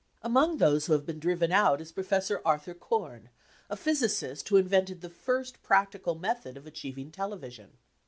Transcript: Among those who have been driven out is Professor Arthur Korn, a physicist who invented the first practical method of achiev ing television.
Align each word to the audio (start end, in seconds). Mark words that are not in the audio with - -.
Among 0.23 0.57
those 0.57 0.87
who 0.87 0.93
have 0.93 1.05
been 1.05 1.19
driven 1.19 1.51
out 1.51 1.79
is 1.79 1.91
Professor 1.91 2.41
Arthur 2.43 2.73
Korn, 2.73 3.29
a 3.69 3.75
physicist 3.75 4.49
who 4.49 4.57
invented 4.57 5.01
the 5.01 5.11
first 5.11 5.61
practical 5.61 6.15
method 6.15 6.57
of 6.57 6.63
achiev 6.63 6.97
ing 6.97 7.11
television. 7.11 7.77